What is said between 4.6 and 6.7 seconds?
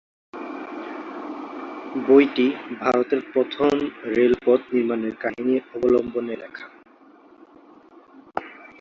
নির্মাণের কাহিনি অবলম্বনে লেখা।